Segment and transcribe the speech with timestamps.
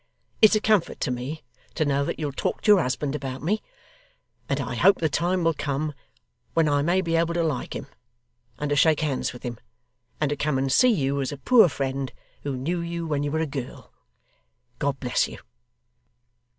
[0.41, 1.43] It's a comfort to me
[1.75, 3.61] to know that you'll talk to your husband about me;
[4.49, 5.93] and I hope the time will come
[6.55, 7.85] when I may be able to like him,
[8.57, 9.59] and to shake hands with him,
[10.19, 12.11] and to come and see you as a poor friend
[12.41, 13.93] who knew you when you were a girl.
[14.79, 15.37] God bless you!